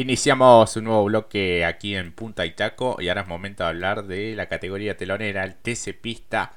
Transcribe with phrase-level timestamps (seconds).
[0.00, 4.34] Iniciamos un nuevo bloque aquí en Punta Itaco y ahora es momento de hablar de
[4.34, 6.52] la categoría telonera, el TC Pista,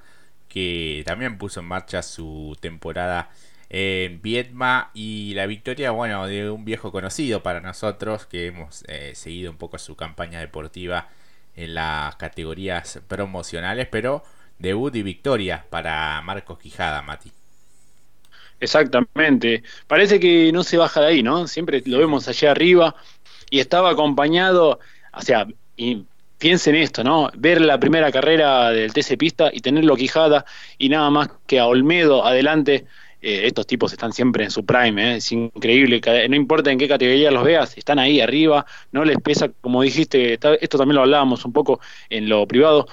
[0.48, 3.32] que también puso en marcha su temporada
[3.68, 9.12] en Vietma y la victoria, bueno, de un viejo conocido para nosotros que hemos eh,
[9.14, 11.10] seguido un poco su campaña deportiva
[11.58, 14.24] en las categorías promocionales, pero
[14.58, 17.34] debut y victoria para Marcos Quijada, Mati.
[18.64, 19.64] Exactamente.
[19.88, 21.48] Parece que no se baja de ahí, ¿no?
[21.48, 22.96] Siempre lo vemos allá arriba
[23.54, 24.80] y estaba acompañado,
[25.14, 25.46] o sea,
[25.78, 26.06] y
[26.40, 27.30] piensen esto, ¿no?
[27.36, 30.44] Ver la primera carrera del TC Pista y tenerlo Quijada
[30.80, 32.88] y nada más que a Olmedo adelante.
[33.22, 35.16] Eh, estos tipos están siempre en su prime, ¿eh?
[35.18, 39.50] es increíble, no importa en qué categoría los veas, están ahí arriba, no les pesa,
[39.62, 41.80] como dijiste, esto también lo hablábamos un poco
[42.10, 42.88] en lo privado,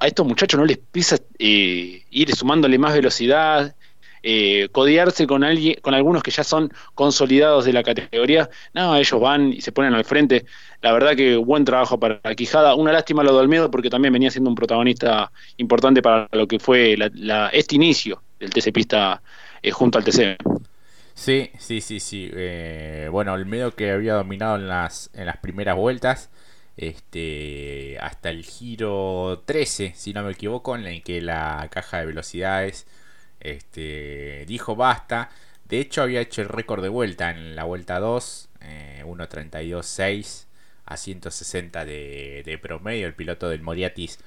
[0.00, 3.74] a estos muchachos no les pesa eh, ir sumándole más velocidad,
[4.22, 8.48] eh, codearse con alguien, con algunos que ya son consolidados de la categoría.
[8.72, 10.44] No, ellos van y se ponen al frente.
[10.80, 12.74] La verdad que buen trabajo para Quijada.
[12.74, 16.58] Una lástima lo de Olmedo porque también venía siendo un protagonista importante para lo que
[16.58, 16.96] fue
[17.52, 19.22] este inicio del TC Pista
[19.62, 20.36] eh, junto al TC.
[21.14, 22.30] Sí, sí, sí, sí.
[22.32, 26.30] Eh, bueno, Olmedo que había dominado en las, en las primeras vueltas
[26.76, 32.06] este hasta el giro 13, si no me equivoco, en el que la caja de
[32.06, 32.86] velocidades
[33.42, 35.30] este dijo basta.
[35.64, 40.46] De hecho, había hecho el récord de vuelta en la vuelta 2, eh, 1.32.6
[40.84, 43.06] a 160 de, de, promedio.
[43.06, 44.18] El piloto del Moriatis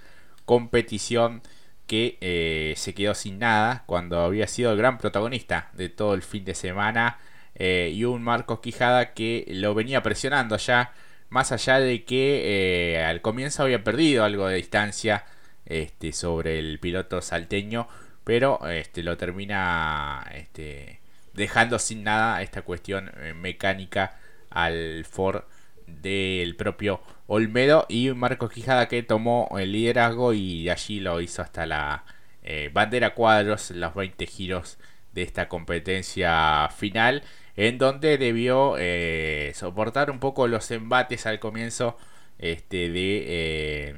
[0.45, 1.41] competición
[1.87, 6.23] que eh, se quedó sin nada cuando había sido el gran protagonista de todo el
[6.23, 7.19] fin de semana.
[7.55, 10.93] Eh, y un Marcos Quijada que lo venía presionando ya
[11.29, 15.25] más allá de que eh, al comienzo había perdido algo de distancia
[15.65, 17.87] este, sobre el piloto salteño,
[18.25, 20.99] pero este, lo termina este,
[21.33, 24.17] dejando sin nada esta cuestión eh, mecánica
[24.49, 25.43] al Ford
[25.87, 31.41] del propio Olmedo y Marco Quijada que tomó el liderazgo y de allí lo hizo
[31.43, 32.03] hasta la
[32.43, 34.79] eh, bandera cuadros, los 20 giros
[35.13, 37.23] de esta competencia final
[37.55, 41.97] en donde debió eh, soportar un poco los embates al comienzo
[42.39, 43.95] este, de,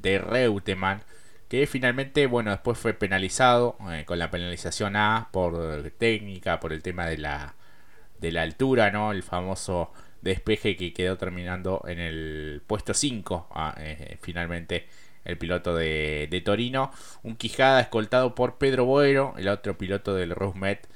[0.00, 1.02] de Reutemann,
[1.48, 6.82] que finalmente, bueno, después fue penalizado eh, con la penalización A por técnica, por el
[6.82, 7.54] tema de la,
[8.20, 9.12] de la altura, ¿no?
[9.12, 9.92] El famoso
[10.22, 13.76] despeje que quedó terminando en el puesto 5, ah,
[14.20, 14.86] finalmente
[15.24, 16.92] el piloto de, de, Torino.
[17.22, 20.88] Un Quijada escoltado por Pedro Boero, el otro piloto del Rosmet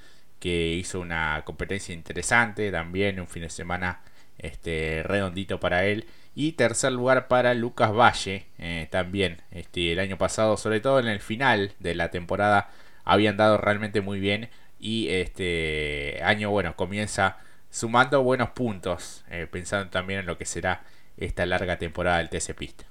[0.43, 4.01] que hizo una competencia interesante también, un fin de semana
[4.43, 6.05] este, redondito para él.
[6.35, 11.09] Y tercer lugar para Lucas Valle, eh, también este, el año pasado, sobre todo en
[11.09, 12.71] el final de la temporada,
[13.05, 14.49] habían dado realmente muy bien.
[14.81, 17.37] Y este año, bueno, comienza
[17.71, 20.83] sumando buenos puntos, eh, pensando también en lo que será
[21.17, 22.85] esta larga temporada del TC Pista.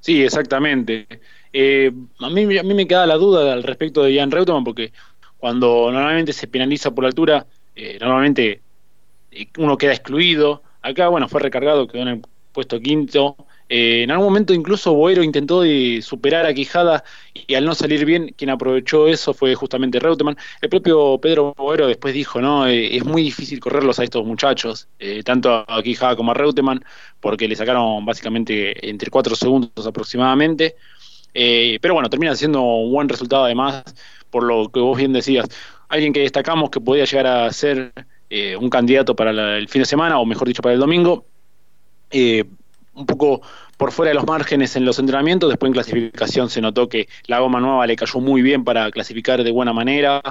[0.00, 1.06] Sí, exactamente.
[1.52, 4.92] Eh, a, mí, a mí me queda la duda al respecto de Jan Reutemann, porque
[5.38, 7.46] cuando normalmente se penaliza por la altura,
[8.00, 8.60] normalmente
[9.58, 10.62] uno queda excluido.
[10.82, 12.22] Acá, bueno, fue recargado, quedó en el
[12.52, 13.36] puesto quinto.
[13.68, 15.62] Eh, en algún momento incluso Boero intentó
[16.02, 17.02] superar a Quijada
[17.32, 20.36] y al no salir bien, quien aprovechó eso fue justamente Reutemann.
[20.60, 24.88] El propio Pedro Boero después dijo, no, es muy difícil correrlos a estos muchachos,
[25.24, 26.84] tanto a Quijada como a Reutemann,
[27.20, 30.76] porque le sacaron básicamente entre cuatro segundos aproximadamente.
[31.32, 33.82] pero bueno, termina siendo un buen resultado además,
[34.30, 35.46] por lo que vos bien decías,
[35.88, 37.92] alguien que destacamos que podía llegar a ser
[38.30, 41.26] eh, un candidato para el fin de semana, o mejor dicho, para el domingo,
[42.10, 42.44] eh,
[42.94, 43.42] un poco
[43.76, 47.40] por fuera de los márgenes en los entrenamientos, después en clasificación se notó que la
[47.40, 50.22] goma nueva le cayó muy bien para clasificar de buena manera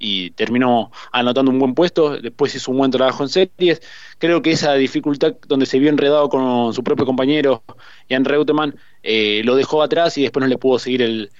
[0.00, 3.82] y terminó anotando un buen puesto, después hizo un buen trabajo en series,
[4.18, 7.62] creo que esa dificultad donde se vio enredado con su propio compañero
[8.08, 11.30] Jan Reutemann eh, lo dejó atrás y después no le pudo seguir el,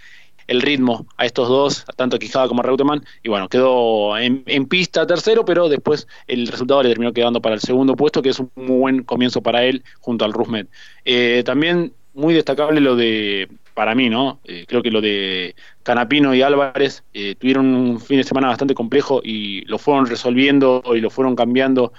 [0.49, 5.45] el ritmo a estos dos, tanto Quijada como Reutemann, y bueno, quedó en, pista tercero,
[5.45, 8.79] pero después el resultado le terminó quedando para el segundo puesto, que es un muy
[8.79, 10.69] buen comienzo para él junto al Rusmet.
[11.05, 14.41] Eh, también muy destacable lo de, para mí, ¿no?
[14.45, 18.75] Eh, creo que lo de Canapino y Álvarez eh, tuvieron un fin de semana bastante
[18.75, 21.93] complejo y lo fueron resolviendo y lo fueron cambiando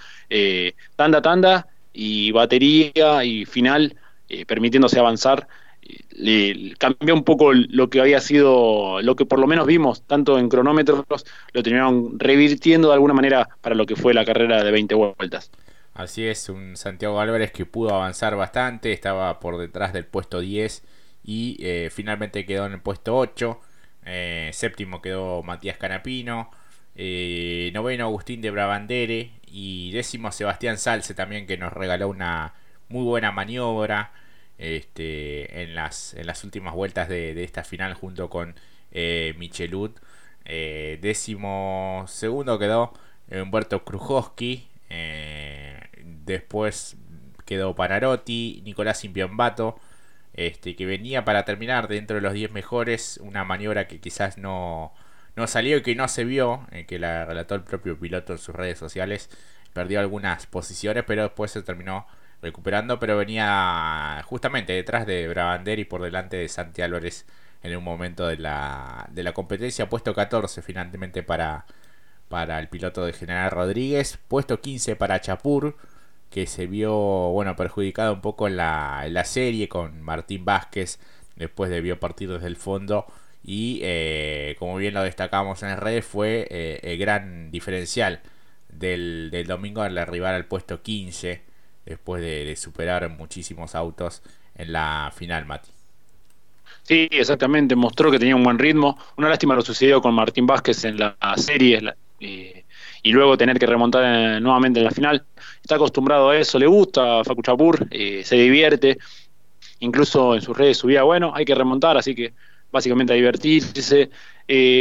[0.96, 3.96] tanda a tanda y batería y final,
[4.48, 5.48] permitiéndose avanzar
[6.78, 10.50] cambió un poco lo que había sido, lo que por lo menos vimos, tanto en
[10.50, 11.06] cronómetros,
[11.54, 15.52] lo terminaron revirtiendo de alguna manera para lo que fue la carrera de 20 vueltas.
[15.94, 20.84] Así es, un Santiago Álvarez que pudo avanzar bastante, estaba por detrás del puesto 10
[21.24, 23.60] y eh, finalmente quedó en el puesto 8.
[24.06, 26.52] Eh, séptimo quedó Matías Canapino.
[26.96, 32.54] Eh, noveno Agustín de Brabandere y décimo Sebastián Salce también que nos regaló una
[32.90, 34.12] muy buena maniobra
[34.60, 38.56] este, en, las, en las últimas vueltas de, esta final junto con
[38.92, 39.92] eh, Michelud.
[40.46, 42.94] Eh, décimo segundo quedó
[43.32, 44.68] Humberto Krujowski.
[44.90, 46.98] Eh, después
[47.46, 49.80] quedó Panarotti, Nicolás Impiambato,
[50.34, 53.18] este, que venía para terminar dentro de los 10 mejores.
[53.24, 54.94] Una maniobra que quizás no,
[55.36, 58.56] no salió y que no se vio, que la relató el propio piloto en sus
[58.56, 59.30] redes sociales.
[59.74, 62.08] Perdió algunas posiciones, pero después se terminó
[62.42, 67.26] recuperando, pero venía justamente detrás de Brabander y por delante de Santi Álvarez
[67.64, 69.90] en un momento de la, de la competencia.
[69.90, 71.66] Puesto 14 finalmente para,
[72.30, 74.20] para el piloto de General Rodríguez.
[74.28, 75.78] Puesto 15 para Chapur,
[76.30, 76.94] que se vio
[77.32, 81.00] bueno perjudicado un poco en la, en la serie con Martín Vázquez.
[81.36, 83.06] Después debió partir desde el fondo.
[83.44, 88.22] Y eh, como bien lo destacamos en las redes, fue eh, el gran diferencial
[88.70, 91.49] del, del domingo al arribar al puesto 15
[91.90, 94.22] después de, superar muchísimos autos
[94.56, 95.72] en la final, Mati.
[96.84, 98.98] Sí, exactamente, mostró que tenía un buen ritmo.
[99.18, 101.82] Una lástima lo sucedió con Martín Vázquez en la serie
[102.20, 102.64] eh,
[103.04, 105.24] y luego tener que remontar eh, nuevamente en la final.
[105.62, 108.98] Está acostumbrado a eso, le gusta a Facu Chapur, eh, se divierte.
[109.80, 112.34] Incluso en sus redes subía, bueno, hay que remontar, así que
[112.72, 114.10] básicamente a divertirse.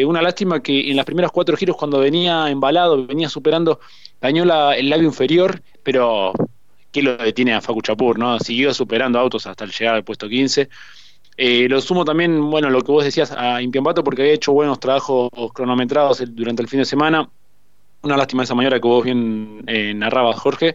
[0.06, 3.80] una lástima que en las primeras cuatro giros, cuando venía embalado, venía superando,
[4.20, 6.32] dañó el labio inferior, pero
[6.92, 8.18] ¿qué lo detiene a Facu Chapur?
[8.18, 8.38] ¿no?
[8.38, 10.68] Siguió superando autos hasta llegar al puesto 15.
[11.40, 14.80] Eh, lo sumo también, bueno, lo que vos decías a Impiambato, porque había hecho buenos
[14.80, 17.30] trabajos cronometrados durante el fin de semana.
[18.02, 20.74] Una lástima esa maniobra que vos bien eh, narrabas, Jorge.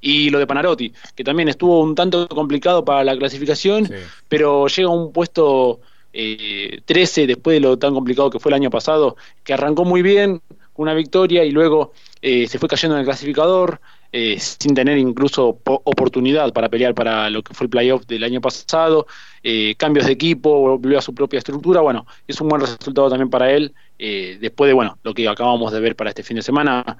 [0.00, 3.90] Y lo de Panarotti, que también estuvo un tanto complicado para la clasificación,
[4.28, 5.80] pero llega a un puesto
[6.12, 10.02] 13 eh, después de lo tan complicado que fue el año pasado, que arrancó muy
[10.02, 10.42] bien,
[10.76, 13.80] una victoria y luego se fue cayendo en el clasificador,
[14.16, 18.40] eh, sin tener incluso oportunidad para pelear para lo que fue el playoff del año
[18.40, 19.08] pasado,
[19.42, 23.28] eh, cambios de equipo, volvió a su propia estructura, bueno, es un buen resultado también
[23.28, 26.42] para él, eh, después de, bueno, lo que acabamos de ver para este fin de
[26.42, 26.98] semana,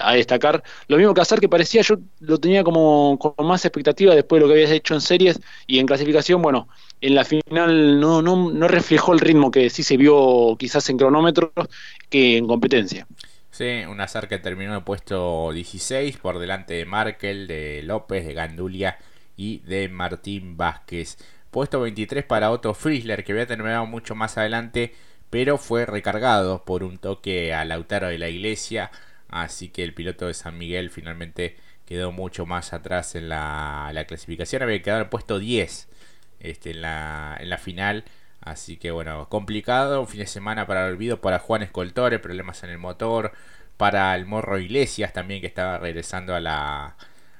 [0.00, 0.62] a destacar.
[0.86, 4.46] Lo mismo que hacer que parecía, yo lo tenía como con más expectativa después de
[4.46, 6.68] lo que habías hecho en series y en clasificación, bueno,
[7.00, 10.98] en la final no, no, no reflejó el ritmo que sí se vio quizás en
[10.98, 11.50] cronómetros
[12.08, 13.08] que en competencia.
[13.54, 18.26] Sí, un azar que terminó en el puesto 16 por delante de Markel, de López,
[18.26, 18.98] de Gandulia
[19.36, 21.18] y de Martín Vázquez.
[21.52, 24.92] Puesto 23 para Otto Friesler, que había terminado mucho más adelante,
[25.30, 28.90] pero fue recargado por un toque a Lautaro de la Iglesia.
[29.28, 31.56] Así que el piloto de San Miguel finalmente
[31.86, 34.64] quedó mucho más atrás en la, clasificación.
[34.64, 35.88] Había quedado en el puesto 10
[36.40, 38.04] este, en, la, en la final
[38.44, 42.62] Así que bueno, complicado, un fin de semana para el olvido para Juan Escoltore, problemas
[42.62, 43.32] en el motor,
[43.78, 46.96] para el Morro Iglesias también que estaba regresando a la,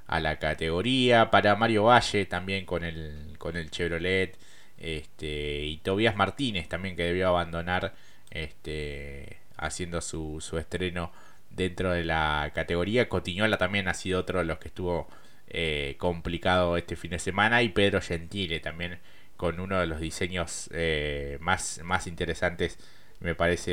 [0.06, 4.38] a la categoría, para Mario Valle también con el, con el Chevrolet,
[4.78, 7.94] este, y Tobias Martínez también que debió abandonar
[8.30, 11.12] este, haciendo su, su estreno
[11.50, 13.08] dentro de la categoría.
[13.08, 15.08] Cotiñola también ha sido otro de los que estuvo
[15.48, 19.00] eh, complicado este fin de semana y Pedro Gentile también
[19.36, 22.78] con uno de los diseños eh, más, más interesantes,
[23.20, 23.70] me parece,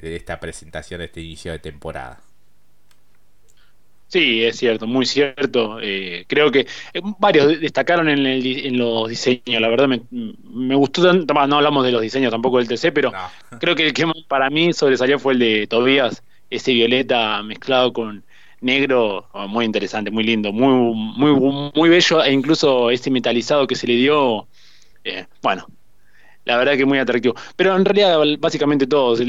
[0.00, 2.20] de, esta presentación, de este inicio de temporada.
[4.08, 5.78] Sí, es cierto, muy cierto.
[5.80, 9.60] Eh, creo que eh, varios destacaron en, en, los diseños.
[9.60, 11.32] La verdad me, me gustó tanto.
[11.32, 13.10] No hablamos de los diseños tampoco del TC, pero
[13.60, 18.22] creo que el que para mí sobresalió fue el de Tobías, ese violeta mezclado con
[18.62, 23.74] negro, oh, muy interesante, muy lindo, muy, muy, muy bello, e incluso este metalizado que
[23.74, 24.46] se le dio
[25.04, 25.66] eh, bueno,
[26.44, 27.34] la verdad que muy atractivo.
[27.56, 29.22] Pero en realidad, básicamente todos.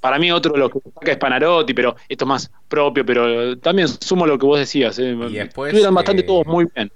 [0.00, 3.04] Para mí, otro lo que destaca es Panarotti, pero esto es más propio.
[3.04, 4.98] Pero también sumo lo que vos decías.
[4.98, 5.16] Eh.
[5.34, 6.90] Estuvieron bastante eh, todos muy bien.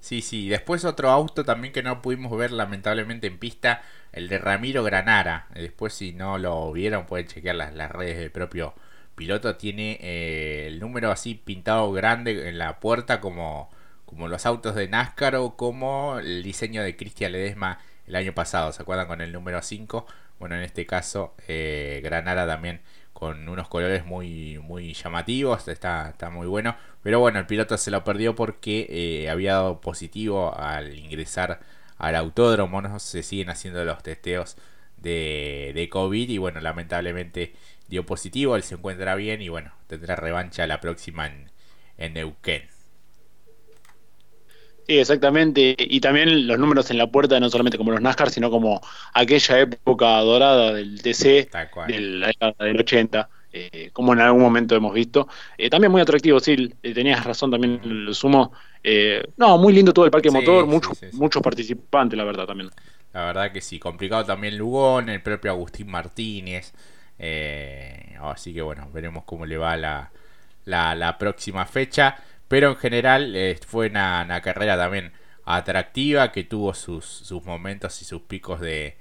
[0.00, 0.48] Sí, sí.
[0.48, 5.46] Después, otro auto también que no pudimos ver lamentablemente en pista, el de Ramiro Granara.
[5.54, 8.74] Después, si no lo vieron, pueden chequear las, las redes del propio
[9.14, 9.56] piloto.
[9.56, 13.70] Tiene el número así pintado grande en la puerta como
[14.10, 18.72] como los autos de NASCAR o como el diseño de Cristian Ledesma el año pasado,
[18.72, 20.04] ¿se acuerdan con el número 5?
[20.40, 22.80] Bueno, en este caso eh, Granada también
[23.12, 27.90] con unos colores muy, muy llamativos, está, está muy bueno, pero bueno, el piloto se
[27.90, 31.60] lo perdió porque eh, había dado positivo al ingresar
[31.98, 34.56] al autódromo, no se siguen haciendo los testeos
[34.96, 37.54] de, COVID y bueno, lamentablemente
[37.88, 41.50] dio positivo, él se encuentra bien y bueno, tendrá revancha la próxima en,
[41.98, 42.69] en Neuquén.
[44.90, 45.76] Sí, exactamente.
[45.78, 48.80] Y también los números en la puerta, no solamente como los NASCAR, sino como
[49.14, 51.48] aquella época dorada del TC,
[51.86, 53.28] de la década del 80.
[53.52, 55.28] eh, como en algún momento hemos visto.
[55.56, 58.52] Eh, también muy atractivo, sí, tenías razón, también lo sumo.
[59.36, 62.70] no, muy lindo todo el parque motor, muchos, muchos participantes, la verdad, también.
[63.12, 66.72] La verdad que sí, complicado también Lugón, el propio Agustín Martínez.
[68.20, 70.10] así que bueno, veremos cómo le va la,
[70.64, 72.16] la, próxima fecha.
[72.50, 75.12] Pero en general fue una carrera también
[75.56, 78.96] atractiva que tuvo sus, momentos y sus picos de,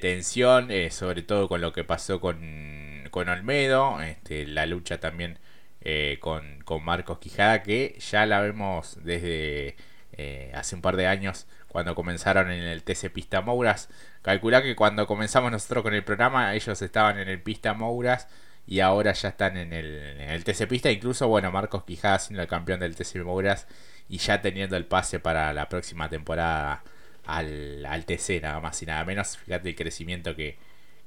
[0.00, 5.38] tensión, eh, sobre todo con lo que pasó con, con Olmedo, este, la lucha también
[5.80, 9.76] eh, con, con, Marcos Quijada, que ya la vemos desde
[10.12, 13.88] eh, hace un par de años cuando comenzaron en el TC Pista Mouras.
[14.22, 18.28] Calcula que cuando comenzamos nosotros con el programa, ellos estaban en el Pista Mouras
[18.68, 20.90] y ahora ya están en el, en el TC Pista.
[20.90, 23.66] Incluso, bueno, Marcos Quijada siendo el campeón del TC Mouras
[24.10, 26.84] y ya teniendo el pase para la próxima temporada
[27.24, 29.38] al, al TC, nada más y nada menos.
[29.38, 30.58] Fíjate el crecimiento que,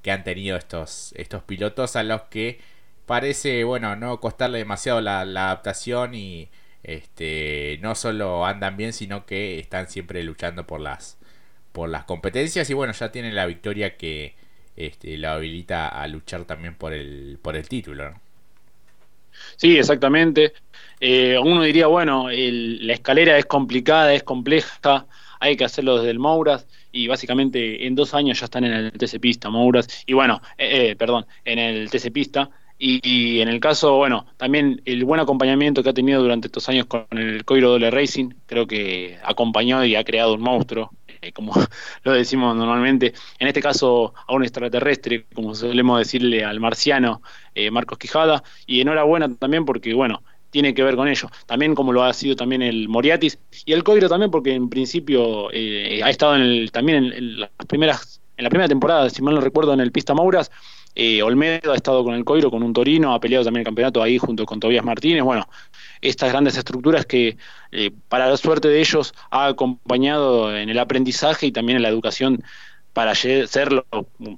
[0.02, 2.60] que han tenido estos, estos pilotos a los que
[3.06, 6.50] parece, bueno, no costarle demasiado la, adaptación y
[6.84, 11.20] este no solo andan bien, sino que están siempre luchando por las
[11.74, 14.36] por las competencias y bueno, ya tienen la victoria que
[14.76, 18.14] este, la habilita a luchar también por el por el título,
[19.56, 20.54] Sí, exactamente.
[21.00, 25.08] Eh, uno diría, bueno, la escalera es complicada, es compleja,
[25.40, 28.92] hay que hacerlo desde el Mouras y básicamente en dos años ya están en el
[28.92, 32.50] TC Pista Mouras y bueno, eh, eh, perdón, en el TC Pista
[32.84, 36.88] y, en el caso, bueno, también el buen acompañamiento que ha tenido durante estos años
[36.88, 41.54] con el Coiro Dole Racing, creo que acompañó y ha creado un monstruo, eh, como
[42.04, 47.22] lo decimos normalmente, en este caso a un extraterrestre, como solemos decirle al marciano
[47.72, 51.30] Marcos Quijada, y enhorabuena también porque, bueno, tiene que ver con ello.
[51.48, 55.50] También como lo ha sido también el Moriatis y el Coiro también porque en principio
[55.52, 59.36] eh, ha estado en el, también en, las primeras en la primera temporada, si mal
[59.36, 60.52] no recuerdo, en el Pista Mauras.
[60.96, 64.04] Eh, Olmedo ha estado con el Coiro, con un Torino, ha peleado también el campeonato
[64.04, 65.24] ahí junto con Tobias Martínez.
[65.24, 65.48] Bueno,
[66.02, 67.38] estas grandes estructuras que
[67.72, 71.90] eh, para la suerte de ellos ha acompañado en el aprendizaje y también en la
[71.90, 72.44] educación
[72.94, 73.86] para ser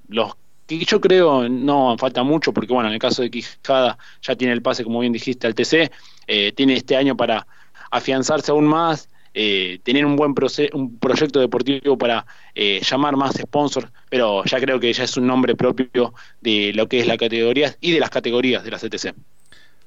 [0.08, 0.36] los,
[0.68, 4.54] que yo creo no falta mucho, porque bueno, en el caso de Quijada ya tiene
[4.54, 5.92] el pase, como bien dijiste, al TC,
[6.28, 7.48] eh, tiene este año para
[7.92, 10.34] afianzarse aún más, eh, tener un buen
[10.74, 15.28] un proyecto deportivo para eh, llamar más sponsors, pero ya creo que ya es un
[15.28, 19.16] nombre propio de lo que es la categoría y de las categorías de la CTC.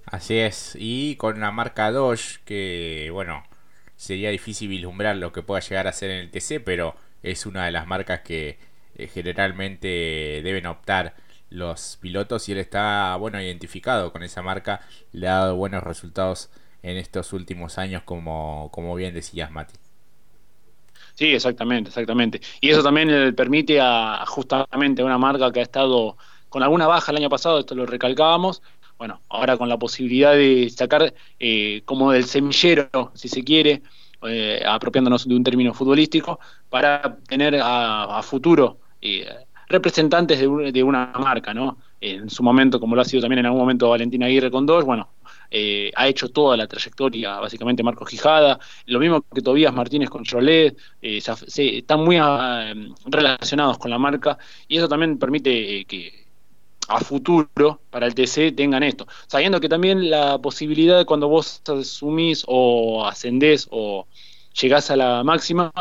[0.07, 3.45] Así es, y con la marca Dodge, que bueno,
[3.97, 7.65] sería difícil vislumbrar lo que pueda llegar a ser en el TC, pero es una
[7.67, 8.59] de las marcas que
[8.97, 9.89] eh, generalmente
[10.45, 11.15] deben optar
[11.51, 14.81] los pilotos y él está bueno identificado con esa marca,
[15.13, 16.51] le ha dado buenos resultados
[16.87, 19.75] en estos últimos años como, como bien decías Mati.
[21.15, 22.41] Sí, exactamente, exactamente.
[22.61, 26.17] Y eso también le permite a justamente a una marca que ha estado
[26.49, 28.63] con alguna baja el año pasado, esto lo recalcábamos,
[28.99, 33.83] bueno, ahora con la posibilidad de sacar eh, como del semillero, si se quiere,
[34.27, 36.39] eh, apropiándonos de un término futbolístico,
[36.71, 39.27] para tener a futuro eh,
[39.69, 41.79] representantes de, una marca, ¿no?
[42.01, 44.85] En su momento, como lo ha sido también en algún momento Valentina Aguirre con dos,
[44.85, 45.09] bueno,
[45.51, 50.25] eh, ha hecho toda la trayectoria, básicamente Marco Gijada, lo mismo que Tobías Martínez con
[50.43, 52.73] eh, están muy ah,
[53.07, 54.39] relacionados con la marca
[54.69, 56.27] y eso también permite que
[56.89, 61.63] a futuro para el TC tengan esto, sabiendo que también la posibilidad de cuando vos
[61.67, 64.07] asumís o ascendés o
[64.61, 65.73] llegás a la máxima,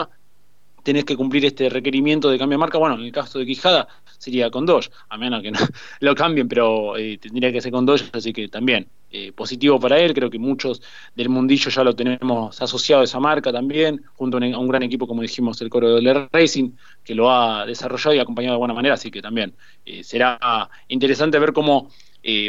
[0.84, 2.78] tenés que cumplir este requerimiento de cambio de marca.
[2.78, 5.60] Bueno, en el caso de Quijada sería con Dodge, a menos que no
[6.00, 9.98] lo cambien, pero eh, tendría que ser con Dodge, así que también eh, positivo para
[9.98, 10.14] él.
[10.14, 10.82] Creo que muchos
[11.16, 15.08] del mundillo ya lo tenemos asociado a esa marca también, junto a un, gran equipo,
[15.08, 18.96] como dijimos, el Coro de Racing, que lo ha desarrollado y acompañado de buena manera,
[18.96, 19.54] así que también
[19.86, 21.90] eh, será interesante ver cómo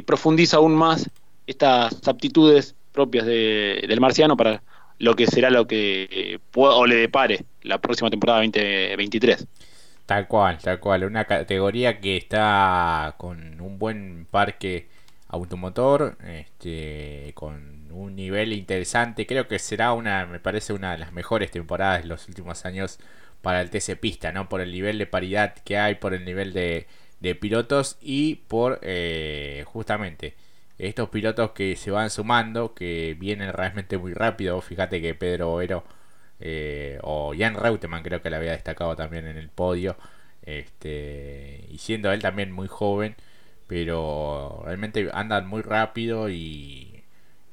[0.07, 1.09] profundiza aún más
[1.47, 4.63] estas aptitudes propias del marciano para
[4.99, 9.47] lo que será lo que o le depare la próxima temporada 2023.
[10.07, 11.05] Tal cual, tal cual.
[11.05, 14.89] Una categoría que está con un buen parque
[15.29, 19.27] automotor, este, con un nivel interesante.
[19.27, 22.99] Creo que será una, me parece una de las mejores temporadas de los últimos años
[23.43, 24.49] para el TC Pista, ¿no?
[24.49, 26.87] Por el nivel de paridad que hay, por el nivel de,
[27.21, 30.35] de pilotos y por eh, justamente
[30.79, 34.61] estos pilotos que se van sumando, que vienen realmente muy rápido.
[34.61, 35.85] Fíjate que Pedro Overo
[36.41, 39.97] eh, o Jan Reutemann creo que le había destacado también en el podio.
[40.43, 43.17] Este, y siendo él también muy joven,
[43.67, 47.05] pero realmente andan muy rápido y,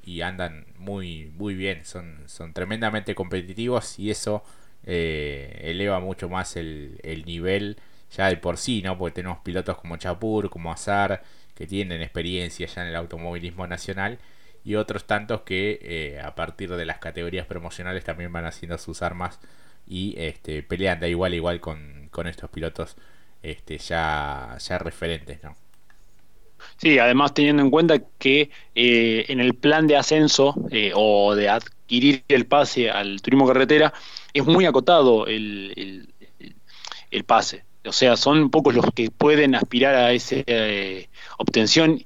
[0.03, 1.85] y andan muy, muy bien.
[1.85, 4.43] Son, son tremendamente competitivos y eso
[4.85, 7.77] eh, eleva mucho más el, el nivel
[8.15, 8.97] ya de por sí, ¿no?
[8.97, 11.23] Porque tenemos pilotos como Chapur, como Azar
[11.55, 14.19] que tienen experiencia ya en el automovilismo nacional
[14.63, 19.01] y otros tantos que eh, a partir de las categorías promocionales también van haciendo sus
[19.01, 19.39] armas
[19.87, 22.95] y este, pelean de igual a igual con, con estos pilotos
[23.43, 25.55] este, ya, ya referentes, ¿no?
[26.77, 31.49] Sí, además teniendo en cuenta que eh, en el plan de ascenso eh, o de
[31.49, 33.93] adquirir el pase al turismo carretera
[34.33, 36.07] es muy acotado el,
[37.11, 37.63] el, pase.
[37.85, 40.37] O sea, son pocos los que pueden aspirar a esa
[41.37, 42.01] obtención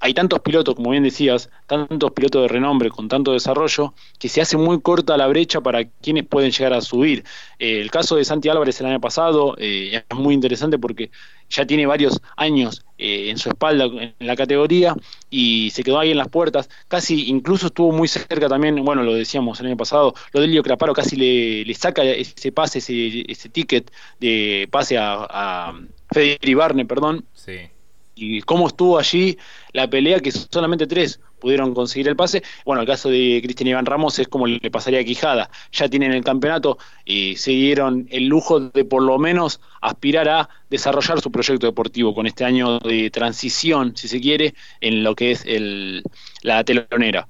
[0.00, 4.40] hay tantos pilotos, como bien decías, tantos pilotos de renombre con tanto desarrollo, que se
[4.40, 7.24] hace muy corta la brecha para quienes pueden llegar a subir.
[7.58, 11.10] Eh, el caso de Santi Álvarez el año pasado eh, es muy interesante porque
[11.48, 14.94] ya tiene varios años eh, en su espalda en la categoría
[15.30, 16.68] y se quedó ahí en las puertas.
[16.88, 20.62] Casi incluso estuvo muy cerca también, bueno, lo decíamos el año pasado, lo de Elio
[20.62, 26.84] Craparo casi le, saca ese pase, ese, ese ticket de pase a, a Federico Barne,
[26.84, 27.24] perdón.
[27.34, 27.70] Sí
[28.16, 29.38] y cómo estuvo allí
[29.72, 32.42] la pelea, que solamente tres pudieron conseguir el pase.
[32.64, 35.50] Bueno, el caso de Cristian Iván Ramos es como le pasaría a Quijada.
[35.70, 40.48] Ya tienen el campeonato y se dieron el lujo de por lo menos aspirar a
[40.70, 45.32] desarrollar su proyecto deportivo con este año de transición, si se quiere, en lo que
[45.32, 46.02] es el,
[46.42, 47.28] la telonera.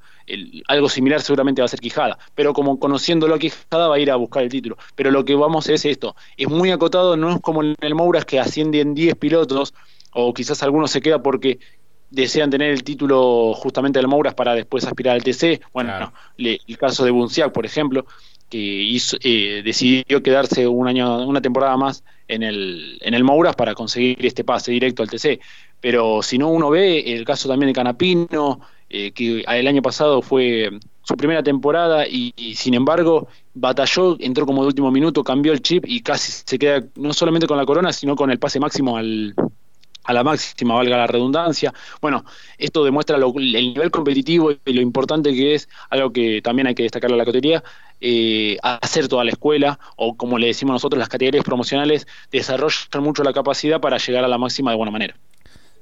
[0.68, 4.10] algo similar seguramente va a ser Quijada, pero como conociéndolo a Quijada va a ir
[4.12, 4.78] a buscar el título.
[4.94, 8.24] Pero lo que vamos es esto, es muy acotado, no es como en el Mouras
[8.24, 9.74] que ascienden 10 pilotos,
[10.16, 11.58] o quizás algunos se queda porque
[12.10, 15.60] desean tener el título justamente del Mouras para después aspirar al TC.
[15.72, 18.06] Bueno, el caso de Bunciac, por ejemplo,
[18.48, 23.56] que hizo, eh, decidió quedarse un año, una temporada más en el, en el Mouras
[23.56, 25.40] para conseguir este pase directo al TC.
[25.80, 30.22] Pero si no uno ve el caso también de Canapino, eh, que el año pasado
[30.22, 30.70] fue
[31.02, 35.84] su primera temporada y, sin embargo batalló, entró como de último minuto, cambió el chip
[35.86, 39.34] y casi se queda no solamente con la corona, sino con el pase máximo al,
[40.06, 41.72] a la máxima, valga la redundancia.
[42.00, 42.24] Bueno,
[42.58, 46.84] esto demuestra el nivel competitivo y lo importante que es, algo que también hay que
[46.84, 47.62] destacar a la categoría,
[48.00, 53.22] eh, hacer toda la escuela, o como le decimos nosotros, las categorías promocionales, desarrollan mucho
[53.22, 55.16] la capacidad para llegar a la máxima de buena manera.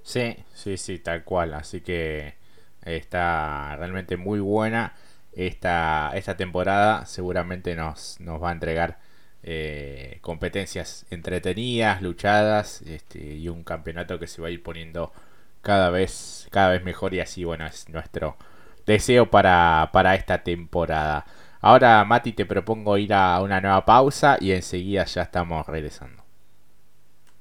[0.02, 1.54] Sí, sí, sí, tal cual.
[1.54, 2.34] Así que
[2.82, 4.94] está realmente muy buena
[5.32, 7.06] esta, esta temporada.
[7.06, 8.98] Seguramente nos, nos va a entregar
[9.44, 15.12] eh, competencias entretenidas, luchadas este, y un campeonato que se va a ir poniendo
[15.62, 18.36] cada vez, cada vez mejor y así, bueno, es nuestro
[18.86, 21.26] deseo para, para esta temporada.
[21.60, 26.23] Ahora, Mati, te propongo ir a una nueva pausa y enseguida ya estamos regresando.